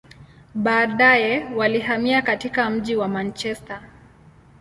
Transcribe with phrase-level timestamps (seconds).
[0.55, 3.81] Baadaye, walihamia katika mji wa Manchester.